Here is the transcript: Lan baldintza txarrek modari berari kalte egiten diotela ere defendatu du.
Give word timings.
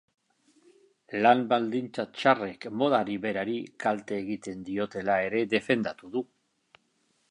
Lan 1.25 1.43
baldintza 1.51 2.07
txarrek 2.15 2.67
modari 2.81 3.19
berari 3.27 3.61
kalte 3.85 4.21
egiten 4.25 4.67
diotela 4.71 5.23
ere 5.31 5.49
defendatu 5.57 6.13
du. 6.19 6.31